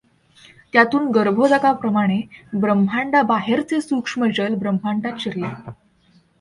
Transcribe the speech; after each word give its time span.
त्यातून 0.73 1.09
गर्भोदकाप्रमाणे 1.11 2.19
ब्रह्मांडाबाहेरचे 2.53 3.81
सूक्ष्म 3.81 4.25
जल 4.35 4.55
ब्रह्मांडात 4.55 5.19
शिरले. 5.19 5.47